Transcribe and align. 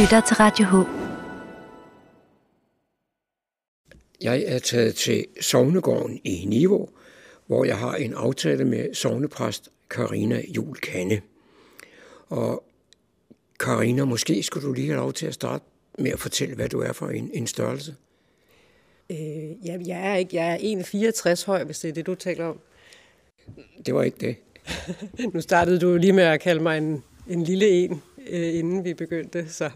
lytter 0.00 0.20
til 0.20 0.36
Radio 0.36 0.66
H. 0.66 0.74
Jeg 4.20 4.44
er 4.46 4.58
taget 4.58 4.94
til 4.94 5.26
Sognegården 5.40 6.20
i 6.24 6.44
Niveau, 6.46 6.88
hvor 7.46 7.64
jeg 7.64 7.78
har 7.78 7.94
en 7.94 8.14
aftale 8.14 8.64
med 8.64 8.94
sovnepræst 8.94 9.68
Karina 9.90 10.42
Jul 10.48 10.76
Kanne. 10.76 11.20
Og 12.28 12.64
Karina, 13.60 14.04
måske 14.04 14.42
skulle 14.42 14.66
du 14.66 14.72
lige 14.72 14.86
have 14.86 14.96
lov 14.96 15.12
til 15.12 15.26
at 15.26 15.34
starte 15.34 15.64
med 15.98 16.10
at 16.10 16.20
fortælle, 16.20 16.54
hvad 16.54 16.68
du 16.68 16.80
er 16.80 16.92
for 16.92 17.06
en, 17.06 17.30
en 17.34 17.46
størrelse. 17.46 17.94
Øh, 19.10 19.66
ja, 19.66 19.78
jeg 19.86 20.10
er 20.10 20.16
ikke. 20.16 20.36
Jeg 20.36 20.52
er 20.52 21.34
1,64 21.36 21.46
høj, 21.46 21.64
hvis 21.64 21.78
det 21.78 21.88
er 21.88 21.92
det, 21.92 22.06
du 22.06 22.14
taler 22.14 22.44
om. 22.44 22.60
Det 23.86 23.94
var 23.94 24.02
ikke 24.02 24.18
det. 24.20 24.36
nu 25.34 25.40
startede 25.40 25.80
du 25.80 25.96
lige 25.96 26.12
med 26.12 26.24
at 26.24 26.40
kalde 26.40 26.62
mig 26.62 26.78
en, 26.78 27.02
en 27.28 27.44
lille 27.44 27.68
en, 27.68 28.02
øh, 28.30 28.58
inden 28.58 28.84
vi 28.84 28.94
begyndte, 28.94 29.48
så... 29.48 29.70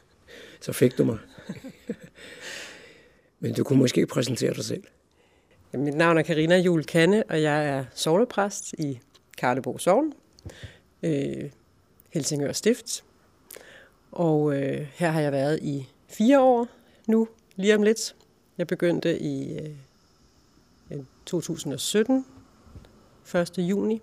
så 0.60 0.72
fik 0.72 0.98
du 0.98 1.04
mig. 1.04 1.18
Men 3.40 3.54
du 3.54 3.64
kunne 3.64 3.78
måske 3.78 4.06
præsentere 4.06 4.54
dig 4.54 4.64
selv. 4.64 4.84
Ja, 5.72 5.78
mit 5.78 5.94
navn 5.94 6.18
er 6.18 6.22
Karina 6.22 6.56
Jul 6.58 6.84
Kanne, 6.84 7.24
og 7.28 7.42
jeg 7.42 7.68
er 7.68 7.84
sovnepræst 7.94 8.72
i 8.78 9.00
Karlebo 9.38 9.78
Sogn, 9.78 10.12
øh, 11.02 11.50
Helsingør 12.10 12.52
Stift. 12.52 13.04
Og 14.12 14.62
øh, 14.62 14.86
her 14.94 15.10
har 15.10 15.20
jeg 15.20 15.32
været 15.32 15.58
i 15.62 15.86
fire 16.08 16.40
år 16.40 16.68
nu, 17.06 17.28
lige 17.56 17.74
om 17.74 17.82
lidt. 17.82 18.16
Jeg 18.58 18.66
begyndte 18.66 19.18
i 19.18 19.58
øh, 19.58 19.70
2017, 21.26 22.26
1. 23.34 23.58
juni. 23.58 24.00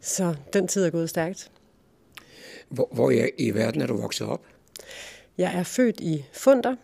Så 0.00 0.34
den 0.52 0.68
tid 0.68 0.84
er 0.84 0.90
gået 0.90 1.10
stærkt. 1.10 1.50
Hvor, 2.68 2.88
hvor 2.92 3.10
i 3.38 3.50
verden 3.50 3.80
er 3.80 3.86
du 3.86 3.96
vokset 3.96 4.26
op? 4.26 4.42
Jeg 5.38 5.54
er 5.54 5.62
født 5.62 6.00
i 6.00 6.24
Funder, 6.32 6.76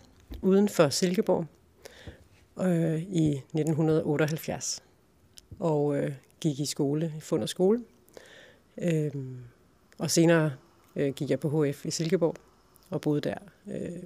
uden 0.43 0.69
for 0.69 0.89
Silkeborg, 0.89 1.47
øh, 2.61 3.03
i 3.03 3.29
1978. 3.31 4.83
Og 5.59 5.97
øh, 5.97 6.13
gik 6.41 6.61
i 6.61 6.67
skole, 6.67 7.13
i 7.17 7.21
Funder 7.21 7.47
skole. 7.47 7.85
Øh, 8.83 9.11
og 9.99 10.11
senere 10.11 10.53
øh, 10.97 11.15
gik 11.15 11.31
jeg 11.31 11.41
på 11.41 11.65
HF 11.65 11.87
i 11.87 11.91
Silkeborg 11.91 12.35
og 12.91 13.01
boede 13.01 13.21
der 13.21 13.35
øh, 13.67 14.03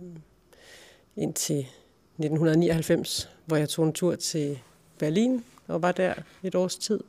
indtil 1.17 1.59
1999, 1.59 3.31
hvor 3.47 3.57
jeg 3.57 3.69
tog 3.69 3.87
en 3.87 3.93
tur 3.93 4.15
til 4.15 4.59
Berlin 4.99 5.45
og 5.67 5.83
var 5.83 5.93
der 5.93 6.15
et 6.43 6.55
års 6.55 6.77
tid. 6.77 7.01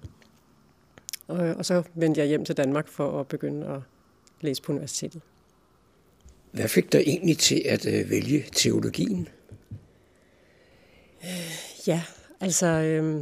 Og, 1.27 1.37
og 1.37 1.65
så 1.65 1.83
vendte 1.93 2.19
jeg 2.21 2.27
hjem 2.27 2.45
til 2.45 2.57
Danmark 2.57 2.87
for 2.87 3.19
at 3.19 3.27
begynde 3.27 3.67
at 3.67 3.81
læse 4.45 4.61
på 4.61 4.71
universitetet. 4.71 5.21
Hvad 6.51 6.67
fik 6.67 6.91
dig 6.91 6.99
egentlig 6.99 7.37
til 7.37 7.61
at 7.65 7.85
øh, 7.85 8.09
vælge 8.09 8.45
teologien? 8.51 9.27
Øh, 11.23 11.87
ja, 11.87 12.01
altså, 12.41 12.65
øh, 12.67 13.21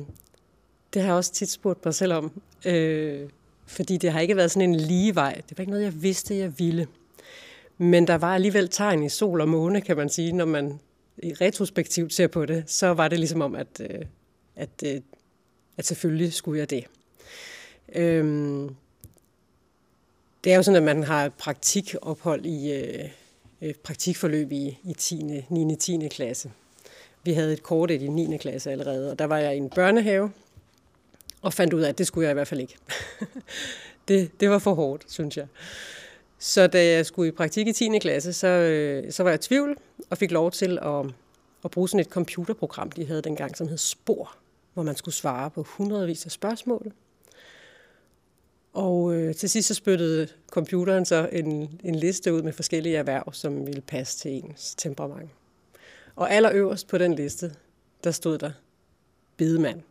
det 0.93 1.01
har 1.01 1.09
jeg 1.09 1.15
også 1.15 1.33
tit 1.33 1.49
spurgt 1.49 1.85
mig 1.85 1.93
selv 1.93 2.13
om. 2.13 2.41
Øh, 2.65 3.29
fordi 3.65 3.97
det 3.97 4.11
har 4.11 4.19
ikke 4.19 4.35
været 4.35 4.51
sådan 4.51 4.69
en 4.69 4.75
lige 4.75 5.15
vej. 5.15 5.41
Det 5.49 5.57
var 5.57 5.61
ikke 5.61 5.71
noget, 5.71 5.83
jeg 5.83 6.01
vidste, 6.01 6.37
jeg 6.37 6.59
ville. 6.59 6.87
Men 7.77 8.07
der 8.07 8.15
var 8.15 8.35
alligevel 8.35 8.69
tegn 8.69 9.03
i 9.03 9.09
sol 9.09 9.41
og 9.41 9.49
måne, 9.49 9.81
kan 9.81 9.97
man 9.97 10.09
sige, 10.09 10.31
når 10.31 10.45
man 10.45 10.79
i 11.17 11.33
retrospektivt 11.33 12.13
ser 12.13 12.27
på 12.27 12.45
det, 12.45 12.63
så 12.67 12.93
var 12.93 13.07
det 13.07 13.19
ligesom 13.19 13.41
om, 13.41 13.55
at, 13.55 13.67
øh, 13.79 14.05
at, 14.55 14.69
øh, 14.85 15.01
at 15.77 15.85
selvfølgelig 15.85 16.33
skulle 16.33 16.59
jeg 16.59 16.69
det. 16.69 16.83
Øhm, 17.95 18.75
det 20.43 20.51
er 20.51 20.55
jo 20.55 20.63
sådan, 20.63 20.77
at 20.77 20.95
man 20.95 21.03
har 21.03 21.29
praktikophold 21.29 22.45
i 22.45 22.71
øh, 22.71 23.09
øh 23.61 23.73
praktikforløb 23.73 24.51
i, 24.51 24.79
i 24.83 24.93
10. 24.93 25.43
9. 25.49 25.75
10. 25.75 26.07
klasse. 26.11 26.51
Vi 27.23 27.33
havde 27.33 27.53
et 27.53 27.63
kort 27.63 27.91
i 27.91 28.07
9. 28.07 28.37
klasse 28.37 28.71
allerede, 28.71 29.11
og 29.11 29.19
der 29.19 29.25
var 29.25 29.37
jeg 29.37 29.55
i 29.55 29.57
en 29.57 29.69
børnehave, 29.69 30.31
og 31.41 31.53
fandt 31.53 31.73
ud 31.73 31.81
af, 31.81 31.89
at 31.89 31.97
det 31.97 32.07
skulle 32.07 32.25
jeg 32.25 32.31
i 32.31 32.33
hvert 32.33 32.47
fald 32.47 32.61
ikke. 32.61 32.77
det, 34.07 34.39
det 34.39 34.49
var 34.49 34.59
for 34.59 34.73
hårdt, 34.73 35.11
synes 35.11 35.37
jeg. 35.37 35.47
Så 36.39 36.67
da 36.67 36.85
jeg 36.85 37.05
skulle 37.05 37.27
i 37.27 37.31
praktik 37.31 37.67
i 37.67 37.73
10. 37.73 37.99
klasse, 37.99 38.33
så, 38.33 38.47
øh, 38.47 39.11
så 39.11 39.23
var 39.23 39.29
jeg 39.29 39.39
i 39.39 39.41
tvivl, 39.41 39.77
og 40.09 40.17
fik 40.17 40.31
lov 40.31 40.51
til 40.51 40.79
at, 40.81 41.05
at 41.65 41.71
bruge 41.71 41.89
sådan 41.89 41.99
et 41.99 42.07
computerprogram, 42.07 42.91
de 42.91 43.05
havde 43.05 43.21
dengang, 43.21 43.57
som 43.57 43.67
hed 43.67 43.77
Spor, 43.77 44.35
hvor 44.73 44.83
man 44.83 44.95
skulle 44.95 45.15
svare 45.15 45.49
på 45.49 45.63
hundredvis 45.63 46.25
af 46.25 46.31
spørgsmål. 46.31 46.91
Og 48.73 49.15
øh, 49.15 49.35
til 49.35 49.49
sidst 49.49 49.67
så 49.67 49.73
spyttede 49.73 50.27
computeren 50.51 51.05
så 51.05 51.29
en, 51.31 51.79
en 51.83 51.95
liste 51.95 52.33
ud 52.33 52.41
med 52.41 52.53
forskellige 52.53 52.97
erhverv, 52.97 53.33
som 53.33 53.67
ville 53.67 53.81
passe 53.81 54.17
til 54.17 54.31
ens 54.31 54.75
temperament. 54.75 55.29
Og 56.15 56.31
allerøverst 56.31 56.87
på 56.87 56.97
den 56.97 57.15
liste, 57.15 57.55
der 58.03 58.11
stod 58.11 58.37
der 58.37 58.51
bedemand. 59.37 59.81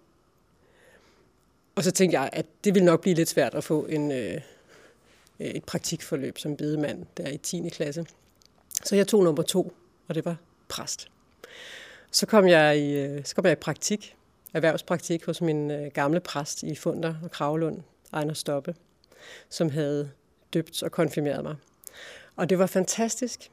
Og 1.75 1.84
så 1.84 1.91
tænkte 1.91 2.20
jeg, 2.20 2.31
at 2.32 2.47
det 2.65 2.75
ville 2.75 2.87
nok 2.87 3.00
blive 3.00 3.15
lidt 3.15 3.28
svært 3.28 3.54
at 3.54 3.65
få 3.65 3.87
en, 3.87 4.12
øh, 4.12 4.41
et 5.38 5.64
praktikforløb 5.64 6.38
som 6.38 6.56
bedemand 6.56 7.06
der 7.16 7.28
i 7.28 7.37
10. 7.37 7.69
klasse. 7.69 8.06
Så 8.84 8.97
jeg 8.97 9.09
tog 9.09 9.25
nummer 9.25 9.43
to, 9.43 9.72
og 10.09 10.14
det 10.14 10.25
var 10.25 10.37
præst. 10.69 11.09
Så 12.10 12.26
kom 12.26 12.49
jeg 12.49 12.78
i, 12.78 12.99
øh, 12.99 13.25
så 13.25 13.34
kom 13.34 13.44
jeg 13.44 13.53
i 13.53 13.60
praktik, 13.60 14.16
erhvervspraktik 14.54 15.25
hos 15.25 15.41
min 15.41 15.70
øh, 15.70 15.91
gamle 15.94 16.20
præst 16.20 16.62
i 16.62 16.75
Funder 16.75 17.14
og 17.22 17.31
Kravlund, 17.31 17.82
Ejner 18.12 18.34
Stoppe, 18.34 18.75
som 19.49 19.71
havde 19.71 20.11
døbt 20.55 20.83
og 20.83 20.93
konfirmeret 20.93 21.43
mig. 21.43 21.56
Og 22.37 22.50
det 22.50 22.59
var 22.59 22.67
fantastisk. 22.67 23.50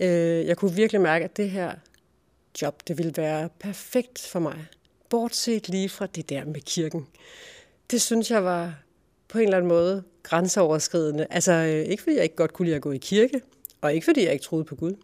Øh, 0.00 0.46
jeg 0.46 0.56
kunne 0.56 0.72
virkelig 0.72 1.00
mærke, 1.00 1.24
at 1.24 1.36
det 1.36 1.50
her 1.50 1.74
job, 2.62 2.82
det 2.88 2.98
ville 2.98 3.12
være 3.16 3.48
perfekt 3.60 4.18
for 4.18 4.38
mig. 4.38 4.66
Bortset 5.10 5.68
lige 5.68 5.88
fra 5.88 6.06
det 6.06 6.30
der 6.30 6.44
med 6.44 6.60
kirken. 6.60 7.06
Det 7.90 8.02
synes 8.02 8.30
jeg 8.30 8.44
var 8.44 8.82
på 9.28 9.38
en 9.38 9.44
eller 9.44 9.56
anden 9.56 9.68
måde 9.68 10.02
grænseoverskridende. 10.22 11.26
Altså 11.30 11.52
øh, 11.52 11.84
ikke 11.84 12.02
fordi 12.02 12.16
jeg 12.16 12.22
ikke 12.22 12.36
godt 12.36 12.52
kunne 12.52 12.66
lide 12.66 12.76
at 12.76 12.82
gå 12.82 12.92
i 12.92 12.98
kirke, 12.98 13.40
og 13.80 13.94
ikke 13.94 14.04
fordi 14.04 14.24
jeg 14.24 14.32
ikke 14.32 14.44
troede 14.44 14.64
på 14.64 14.76
Gud. 14.76 14.94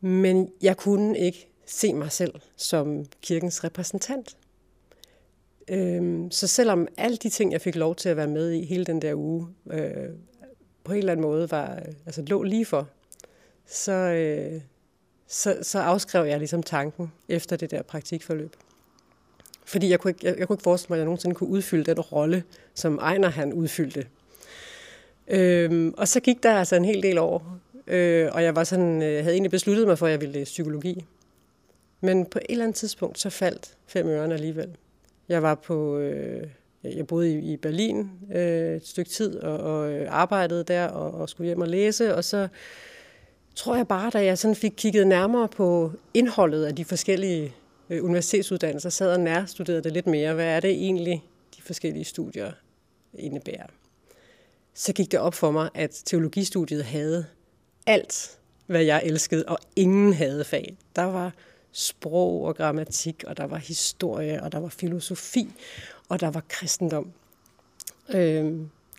Men 0.00 0.52
jeg 0.62 0.76
kunne 0.76 1.18
ikke 1.18 1.48
se 1.66 1.94
mig 1.94 2.12
selv 2.12 2.34
som 2.56 3.04
kirkens 3.22 3.64
repræsentant. 3.64 4.36
Øhm, 5.70 6.30
så 6.30 6.46
selvom 6.46 6.88
alle 6.96 7.16
de 7.16 7.28
ting, 7.28 7.52
jeg 7.52 7.60
fik 7.60 7.76
lov 7.76 7.96
til 7.96 8.08
at 8.08 8.16
være 8.16 8.26
med 8.26 8.50
i 8.50 8.64
hele 8.64 8.84
den 8.84 9.02
der 9.02 9.14
uge, 9.14 9.48
øh, 9.70 10.08
på 10.84 10.92
en 10.92 10.98
eller 10.98 11.12
anden 11.12 11.22
måde 11.22 11.50
var, 11.50 11.74
øh, 11.74 11.94
altså 12.06 12.22
lå 12.22 12.42
lige 12.42 12.66
for, 12.66 12.88
så, 13.66 13.92
øh, 13.92 14.60
så, 15.26 15.56
så 15.62 15.78
afskrev 15.78 16.26
jeg 16.26 16.38
ligesom 16.38 16.62
tanken 16.62 17.12
efter 17.28 17.56
det 17.56 17.70
der 17.70 17.82
praktikforløb. 17.82 18.56
Fordi 19.64 19.90
jeg 19.90 20.00
kunne, 20.00 20.10
ikke, 20.10 20.26
jeg, 20.26 20.38
jeg 20.38 20.46
kunne 20.46 20.54
ikke 20.54 20.62
forestille 20.62 20.90
mig, 20.90 20.96
at 20.96 20.98
jeg 20.98 21.04
nogensinde 21.04 21.34
kunne 21.34 21.50
udfylde 21.50 21.84
den 21.84 22.00
rolle, 22.00 22.44
som 22.74 22.98
Ejner 22.98 23.28
han 23.28 23.52
udfyldte. 23.52 24.06
Øhm, 25.28 25.94
og 25.96 26.08
så 26.08 26.20
gik 26.20 26.42
der 26.42 26.54
altså 26.54 26.76
en 26.76 26.84
hel 26.84 27.02
del 27.02 27.18
år, 27.18 27.58
øh, 27.86 28.28
og 28.32 28.42
jeg 28.42 28.56
var 28.56 28.64
sådan, 28.64 29.02
øh, 29.02 29.22
havde 29.22 29.32
egentlig 29.32 29.50
besluttet 29.50 29.86
mig 29.86 29.98
for, 29.98 30.06
at 30.06 30.12
jeg 30.12 30.20
ville 30.20 30.32
læse 30.32 30.50
psykologi. 30.50 31.04
Men 32.00 32.26
på 32.26 32.38
et 32.38 32.46
eller 32.48 32.64
andet 32.64 32.76
tidspunkt, 32.76 33.18
så 33.18 33.30
faldt 33.30 33.76
fem 33.86 34.06
ørerne 34.06 34.34
alligevel. 34.34 34.76
Jeg 35.30 35.42
var 35.42 35.54
på, 35.54 35.98
øh, 35.98 36.46
jeg 36.84 37.06
boede 37.06 37.32
i, 37.32 37.52
i 37.52 37.56
Berlin 37.56 38.10
øh, 38.34 38.76
et 38.76 38.86
stykke 38.86 39.10
tid, 39.10 39.36
og, 39.36 39.58
og 39.58 39.92
øh, 39.92 40.06
arbejdede 40.10 40.64
der, 40.64 40.86
og, 40.86 41.20
og 41.20 41.28
skulle 41.28 41.46
hjem 41.46 41.60
og 41.60 41.68
læse, 41.68 42.14
og 42.14 42.24
så 42.24 42.48
tror 43.54 43.76
jeg 43.76 43.88
bare, 43.88 44.10
da 44.10 44.24
jeg 44.24 44.38
sådan 44.38 44.54
fik 44.54 44.72
kigget 44.76 45.06
nærmere 45.06 45.48
på 45.48 45.92
indholdet 46.14 46.64
af 46.64 46.76
de 46.76 46.84
forskellige 46.84 47.54
øh, 47.90 48.04
universitetsuddannelser, 48.04 48.90
sad 48.90 49.12
og 49.12 49.20
nærstuderede 49.20 49.82
det 49.82 49.92
lidt 49.92 50.06
mere. 50.06 50.34
Hvad 50.34 50.46
er 50.46 50.60
det 50.60 50.70
egentlig, 50.70 51.24
de 51.56 51.62
forskellige 51.62 52.04
studier 52.04 52.52
indebærer? 53.14 53.66
Så 54.74 54.92
gik 54.92 55.12
det 55.12 55.20
op 55.20 55.34
for 55.34 55.50
mig, 55.50 55.68
at 55.74 56.02
teologistudiet 56.04 56.84
havde 56.84 57.26
alt, 57.86 58.38
hvad 58.66 58.82
jeg 58.82 59.02
elskede, 59.04 59.44
og 59.48 59.58
ingen 59.76 60.12
havde 60.12 60.44
fag. 60.44 60.76
Der 60.96 61.04
var 61.04 61.32
sprog 61.72 62.44
og 62.44 62.56
grammatik, 62.56 63.24
og 63.26 63.36
der 63.36 63.44
var 63.44 63.56
historie, 63.56 64.42
og 64.42 64.52
der 64.52 64.58
var 64.58 64.68
filosofi, 64.68 65.52
og 66.08 66.20
der 66.20 66.30
var 66.30 66.42
kristendom. 66.48 67.12
Øh, 68.14 68.54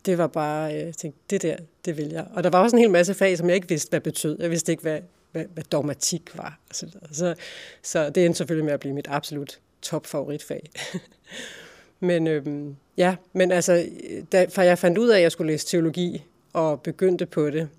det 0.06 0.18
var 0.18 0.28
bare, 0.28 0.76
øh, 0.76 0.80
jeg 0.80 0.96
tænkte, 0.96 1.20
det 1.30 1.42
der, 1.42 1.58
det 1.86 1.98
vil 1.98 2.10
jeg. 2.10 2.28
Og 2.34 2.44
der 2.44 2.50
var 2.50 2.64
også 2.64 2.76
en 2.76 2.80
hel 2.80 2.90
masse 2.90 3.14
fag, 3.14 3.38
som 3.38 3.48
jeg 3.48 3.56
ikke 3.56 3.70
vidste, 3.70 3.90
hvad 3.90 4.02
betød. 4.02 4.38
Jeg 4.40 4.50
vidste 4.50 4.72
ikke, 4.72 4.82
hvad, 4.82 5.00
hvad, 5.32 5.46
hvad 5.54 5.64
dogmatik 5.64 6.38
var. 6.38 6.60
Og 6.70 6.76
så, 6.76 6.88
så, 7.12 7.36
så 7.82 8.10
det 8.10 8.26
endte 8.26 8.38
selvfølgelig 8.38 8.66
med 8.66 8.74
at 8.74 8.80
blive 8.80 8.94
mit 8.94 9.08
absolut 9.10 9.60
topfavoritfag. 9.82 10.70
men 12.00 12.28
øhm, 12.28 12.76
ja, 12.98 13.16
men 13.34 13.52
altså, 13.52 13.86
da, 14.32 14.46
for 14.50 14.62
jeg 14.62 14.80
fandt 14.80 14.98
ud 14.98 15.10
af, 15.10 15.18
at 15.18 15.24
jeg 15.24 15.32
skulle 15.32 15.52
læse 15.52 15.68
teologi 15.68 16.24
og 16.54 16.82
begyndte 16.82 17.26
på 17.26 17.50
det, 17.50 17.70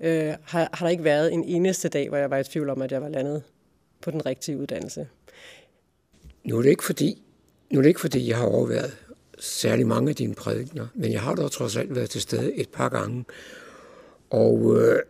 øh, 0.00 0.34
har, 0.42 0.68
har 0.72 0.86
der 0.86 0.88
ikke 0.88 1.04
været 1.04 1.32
en 1.32 1.44
eneste 1.44 1.88
dag, 1.88 2.08
hvor 2.08 2.18
jeg 2.18 2.30
var 2.30 2.36
i 2.36 2.44
tvivl 2.44 2.70
om, 2.70 2.82
at 2.82 2.92
jeg 2.92 3.02
var 3.02 3.08
landet 3.08 3.42
på 4.02 4.10
den 4.10 4.26
rigtige 4.26 4.58
uddannelse. 4.58 5.08
Nu 6.44 6.58
er 6.58 6.62
det 6.62 6.70
ikke 6.70 6.84
fordi, 6.84 7.22
nu 7.70 7.78
er 7.78 7.82
det 7.82 7.88
ikke 7.88 8.00
fordi, 8.00 8.28
jeg 8.28 8.36
har 8.36 8.46
overværet 8.46 8.96
særlig 9.38 9.86
mange 9.86 10.10
af 10.10 10.16
dine 10.16 10.34
prædikner, 10.34 10.86
men 10.94 11.12
jeg 11.12 11.20
har 11.20 11.34
dog 11.34 11.50
trods 11.50 11.76
alt 11.76 11.94
været 11.94 12.10
til 12.10 12.20
stede 12.20 12.54
et 12.54 12.68
par 12.68 12.88
gange. 12.88 13.24
Og 14.30 14.76
øh, 14.78 15.00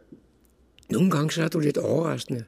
Nogle 0.91 1.11
gange 1.11 1.31
så 1.31 1.43
er 1.43 1.49
du 1.49 1.59
lidt 1.59 1.79
overraskende 1.79 2.45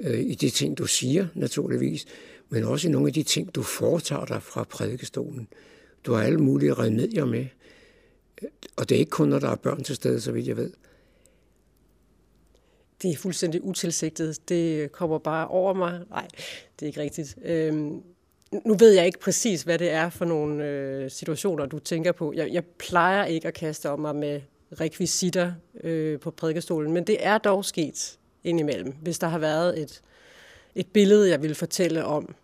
øh, 0.00 0.20
i 0.20 0.34
de 0.34 0.50
ting, 0.50 0.78
du 0.78 0.86
siger, 0.86 1.26
naturligvis, 1.34 2.06
men 2.48 2.64
også 2.64 2.88
i 2.88 2.90
nogle 2.90 3.06
af 3.06 3.12
de 3.12 3.22
ting, 3.22 3.54
du 3.54 3.62
foretager 3.62 4.24
dig 4.24 4.42
fra 4.42 4.64
prædikestolen. 4.64 5.48
Du 6.04 6.12
har 6.12 6.22
alle 6.22 6.38
mulige 6.38 6.74
remedier 6.74 7.24
med, 7.24 7.46
og 8.76 8.88
det 8.88 8.94
er 8.94 8.98
ikke 8.98 9.10
kun, 9.10 9.28
når 9.28 9.38
der 9.38 9.48
er 9.48 9.56
børn 9.56 9.84
til 9.84 9.94
stede, 9.94 10.20
så 10.20 10.32
vidt 10.32 10.46
jeg 10.46 10.56
ved. 10.56 10.70
Det 13.02 13.10
er 13.10 13.16
fuldstændig 13.16 13.64
utilsigtet. 13.64 14.48
Det 14.48 14.92
kommer 14.92 15.18
bare 15.18 15.48
over 15.48 15.74
mig. 15.74 16.00
Nej, 16.10 16.28
det 16.80 16.82
er 16.82 16.86
ikke 16.86 17.00
rigtigt. 17.00 17.38
Øhm, 17.44 18.02
nu 18.64 18.74
ved 18.74 18.92
jeg 18.92 19.06
ikke 19.06 19.20
præcis, 19.20 19.62
hvad 19.62 19.78
det 19.78 19.90
er 19.90 20.10
for 20.10 20.24
nogle 20.24 20.64
øh, 20.64 21.10
situationer, 21.10 21.66
du 21.66 21.78
tænker 21.78 22.12
på. 22.12 22.32
Jeg, 22.36 22.52
jeg 22.52 22.64
plejer 22.64 23.24
ikke 23.24 23.48
at 23.48 23.54
kaste 23.54 23.90
om 23.90 24.00
mig 24.00 24.16
med 24.16 24.40
rekvisitter 24.80 25.52
øh, 25.84 26.20
på 26.20 26.30
prædikestolen, 26.30 26.92
men 26.92 27.04
det 27.04 27.16
er 27.20 27.38
dog 27.38 27.64
sket 27.64 28.18
indimellem. 28.44 28.94
Hvis 29.02 29.18
der 29.18 29.28
har 29.28 29.38
været 29.38 29.80
et, 29.80 30.02
et 30.74 30.86
billede, 30.86 31.30
jeg 31.30 31.42
vil 31.42 31.54
fortælle 31.54 32.04
om, 32.04 32.34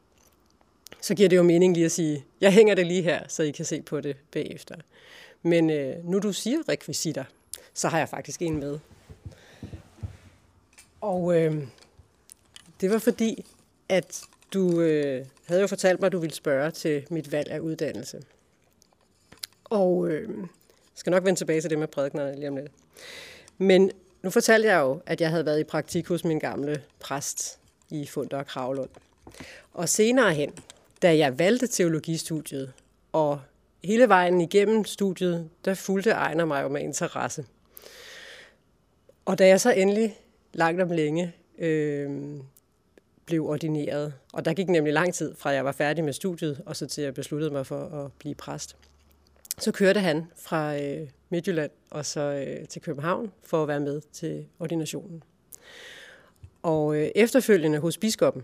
så 1.00 1.14
giver 1.14 1.28
det 1.28 1.36
jo 1.36 1.42
mening 1.42 1.74
lige 1.74 1.86
at 1.86 1.92
sige, 1.92 2.24
jeg 2.40 2.52
hænger 2.52 2.74
det 2.74 2.86
lige 2.86 3.02
her, 3.02 3.20
så 3.28 3.42
I 3.42 3.50
kan 3.50 3.64
se 3.64 3.82
på 3.82 4.00
det 4.00 4.16
bagefter. 4.32 4.74
Men 5.42 5.70
øh, 5.70 6.04
nu 6.04 6.18
du 6.18 6.32
siger 6.32 6.58
rekvisitter, 6.68 7.24
så 7.74 7.88
har 7.88 7.98
jeg 7.98 8.08
faktisk 8.08 8.42
en 8.42 8.60
med. 8.60 8.78
Og 11.04 11.36
øh, 11.36 11.66
det 12.80 12.90
var 12.90 12.98
fordi, 12.98 13.46
at 13.88 14.22
du 14.54 14.80
øh, 14.80 15.26
havde 15.46 15.60
jo 15.60 15.66
fortalt 15.66 16.00
mig, 16.00 16.06
at 16.06 16.12
du 16.12 16.18
ville 16.18 16.34
spørge 16.34 16.70
til 16.70 17.06
mit 17.10 17.32
valg 17.32 17.50
af 17.50 17.58
uddannelse. 17.58 18.22
Og 19.64 20.08
øh, 20.08 20.28
jeg 20.38 20.46
skal 20.94 21.10
nok 21.10 21.24
vende 21.24 21.40
tilbage 21.40 21.60
til 21.60 21.70
det 21.70 21.78
med 21.78 21.88
prædiknerne 21.88 22.36
lige 22.36 22.48
om 22.48 22.56
lidt. 22.56 22.72
Men 23.58 23.90
nu 24.22 24.30
fortalte 24.30 24.68
jeg 24.68 24.80
jo, 24.80 25.00
at 25.06 25.20
jeg 25.20 25.30
havde 25.30 25.46
været 25.46 25.60
i 25.60 25.64
praktik 25.64 26.08
hos 26.08 26.24
min 26.24 26.38
gamle 26.38 26.82
præst 27.00 27.58
i 27.90 28.06
Funder 28.06 28.38
og 28.38 28.46
Kravlund. 28.46 28.90
Og 29.72 29.88
senere 29.88 30.34
hen, 30.34 30.52
da 31.02 31.16
jeg 31.16 31.38
valgte 31.38 31.66
teologistudiet, 31.66 32.72
og 33.12 33.40
hele 33.84 34.08
vejen 34.08 34.40
igennem 34.40 34.84
studiet, 34.84 35.50
der 35.64 35.74
fulgte 35.74 36.10
Ejner 36.10 36.44
mig 36.44 36.62
jo 36.62 36.68
med 36.68 36.80
interesse. 36.80 37.46
Og 39.24 39.38
da 39.38 39.46
jeg 39.46 39.60
så 39.60 39.72
endelig 39.72 40.18
langt 40.54 40.82
om 40.82 40.90
længe 40.90 41.32
øh, 41.58 42.10
blev 43.26 43.48
ordineret, 43.48 44.14
og 44.32 44.44
der 44.44 44.54
gik 44.54 44.68
nemlig 44.68 44.92
lang 44.92 45.14
tid 45.14 45.34
fra 45.34 45.50
jeg 45.50 45.64
var 45.64 45.72
færdig 45.72 46.04
med 46.04 46.12
studiet, 46.12 46.62
og 46.66 46.76
så 46.76 46.86
til 46.86 47.04
jeg 47.04 47.14
besluttede 47.14 47.52
mig 47.52 47.66
for 47.66 48.04
at 48.04 48.12
blive 48.12 48.34
præst, 48.34 48.76
så 49.58 49.72
kørte 49.72 50.00
han 50.00 50.26
fra 50.36 50.76
øh, 50.80 51.08
Midtjylland 51.28 51.70
og 51.90 52.06
så 52.06 52.20
øh, 52.20 52.68
til 52.68 52.82
København 52.82 53.32
for 53.42 53.62
at 53.62 53.68
være 53.68 53.80
med 53.80 54.00
til 54.12 54.46
ordinationen. 54.60 55.22
Og 56.62 56.96
øh, 56.96 57.08
efterfølgende 57.14 57.78
hos 57.78 57.98
biskoppen, 57.98 58.42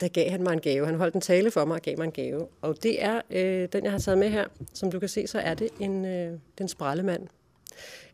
der 0.00 0.08
gav 0.08 0.30
han 0.30 0.42
mig 0.42 0.52
en 0.52 0.60
gave. 0.60 0.86
Han 0.86 0.94
holdt 0.94 1.14
en 1.14 1.20
tale 1.20 1.50
for 1.50 1.64
mig 1.64 1.74
og 1.74 1.82
gav 1.82 1.98
mig 1.98 2.04
en 2.04 2.12
gave. 2.12 2.48
Og 2.60 2.82
det 2.82 3.04
er 3.04 3.20
øh, 3.30 3.68
den, 3.72 3.84
jeg 3.84 3.92
har 3.92 3.98
taget 3.98 4.18
med 4.18 4.30
her. 4.30 4.44
Som 4.74 4.90
du 4.90 4.98
kan 4.98 5.08
se, 5.08 5.26
så 5.26 5.38
er 5.38 5.54
det 5.54 5.68
en, 5.80 6.04
øh, 6.04 6.38
den 6.58 6.68
sprallemand. 6.68 7.28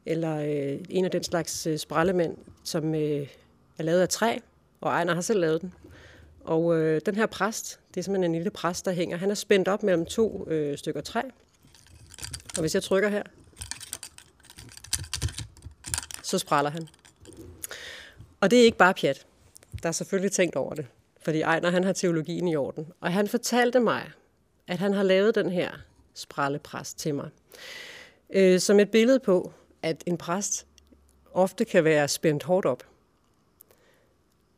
Eller 0.07 0.37
øh, 0.37 0.81
en 0.91 1.05
af 1.05 1.11
den 1.11 1.23
slags 1.23 1.67
øh, 1.67 1.79
sprallemænd, 1.79 2.37
som 2.65 2.95
øh, 2.95 3.29
er 3.79 3.83
lavet 3.83 4.01
af 4.01 4.09
træ. 4.09 4.39
Og 4.81 4.91
Ejner 4.91 5.15
har 5.15 5.21
selv 5.21 5.41
lavet 5.41 5.61
den. 5.61 5.75
Og 6.45 6.77
øh, 6.77 7.01
den 7.07 7.15
her 7.15 7.27
præst, 7.27 7.81
det 7.95 8.01
er 8.01 8.03
simpelthen 8.03 8.31
en 8.31 8.35
lille 8.35 8.51
præst, 8.51 8.85
der 8.85 8.93
hænger. 8.93 9.17
Han 9.17 9.31
er 9.31 9.35
spændt 9.35 9.69
op 9.69 9.83
mellem 9.83 10.07
to 10.07 10.49
øh, 10.49 10.79
stykker 10.79 11.01
træ. 11.01 11.21
Og 12.57 12.61
hvis 12.61 12.75
jeg 12.75 12.83
trykker 12.83 13.09
her, 13.09 13.23
så 16.23 16.39
spræller 16.39 16.71
han. 16.71 16.89
Og 18.41 18.51
det 18.51 18.61
er 18.61 18.65
ikke 18.65 18.79
bare 18.79 18.95
pjat. 18.95 19.27
Der 19.83 19.89
er 19.89 19.93
selvfølgelig 19.93 20.33
tænkt 20.33 20.57
over 20.57 20.75
det. 20.75 20.87
Fordi 21.23 21.41
Ejner, 21.41 21.71
han 21.71 21.85
har 21.85 21.93
teologien 21.93 22.49
i 22.49 22.57
orden. 22.57 22.87
Og 23.01 23.13
han 23.13 23.29
fortalte 23.29 23.81
mig, 23.81 24.11
at 24.69 24.79
han 24.79 24.93
har 24.93 25.03
lavet 25.03 25.35
den 25.35 25.51
her 25.51 25.71
sprællepræst 26.15 26.99
til 26.99 27.15
mig. 27.15 27.31
Øh, 28.31 28.61
som 28.61 28.81
et 28.81 28.91
billede 28.91 29.21
på, 29.21 29.53
at 29.83 30.03
en 30.07 30.17
præst 30.17 30.67
ofte 31.33 31.65
kan 31.65 31.85
være 31.85 32.09
spændt 32.09 32.43
hårdt 32.43 32.67
op. 32.67 32.87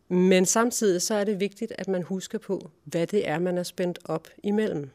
Men 0.08 0.46
samtidig 0.46 1.02
så 1.02 1.14
er 1.14 1.24
det 1.24 1.40
vigtigt, 1.40 1.72
at 1.78 1.88
man 1.88 2.02
husker 2.02 2.38
på, 2.38 2.70
hvad 2.84 3.06
det 3.06 3.28
er, 3.28 3.38
man 3.38 3.58
er 3.58 3.62
spændt 3.62 3.98
op 4.04 4.28
imellem. 4.42 4.90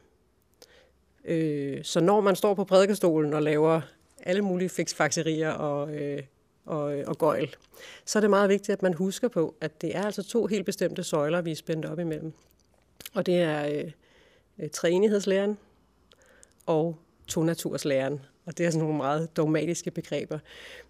Øh, 1.24 1.84
så 1.84 2.00
når 2.00 2.20
man 2.20 2.36
står 2.36 2.54
på 2.54 2.64
prædikestolen 2.64 3.34
og 3.34 3.42
laver 3.42 3.80
alle 4.22 4.42
mulige 4.42 4.68
fiksfakserier 4.68 5.50
og, 5.50 5.94
øh, 5.94 6.22
og, 6.64 6.98
øh, 6.98 7.04
og 7.06 7.18
gøjl, 7.18 7.56
så 8.04 8.18
er 8.18 8.20
det 8.20 8.30
meget 8.30 8.48
vigtigt, 8.48 8.70
at 8.70 8.82
man 8.82 8.94
husker 8.94 9.28
på, 9.28 9.54
at 9.60 9.82
det 9.82 9.96
er 9.96 10.02
altså 10.02 10.22
to 10.22 10.46
helt 10.46 10.66
bestemte 10.66 11.04
søjler, 11.04 11.40
vi 11.40 11.50
er 11.50 11.56
spændt 11.56 11.86
op 11.86 11.98
imellem. 11.98 12.32
Og 13.14 13.26
det 13.26 13.40
er 13.40 13.66
øh, 13.66 13.92
øh 14.58 14.70
træenighedslæren 14.70 15.58
og 16.66 16.96
tonaturslæren. 17.26 18.20
Og 18.46 18.58
det 18.58 18.66
er 18.66 18.70
sådan 18.70 18.82
nogle 18.82 18.96
meget 18.96 19.36
dogmatiske 19.36 19.90
begreber. 19.90 20.38